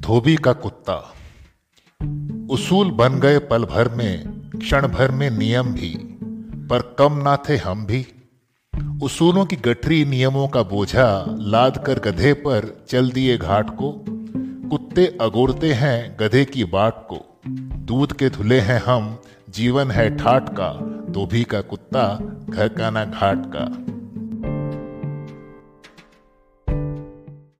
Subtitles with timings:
[0.00, 1.14] धोबी का कुत्ता।
[2.50, 4.28] उसूल बन गए पल भर में,
[4.58, 6.18] क्षण भर में नियम भी,
[6.70, 8.06] पर कम ना थे हम भी।
[9.02, 14.04] उसूलों की गठरी नियमों का बोझा लाद कर गधे पर चल दिए घाट को।
[14.70, 17.40] कुत्ते अगोरते हैं गधे की बाट को।
[17.76, 19.18] दूध के धुले हैं हम,
[19.50, 20.72] जीवन है ठाट का।
[21.12, 22.18] धोबी का कुत्ता,
[22.50, 23.93] घर का ना घाट का।